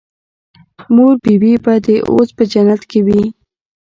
[0.95, 3.23] مور بي بي به دې اوس په جنت کښې وي.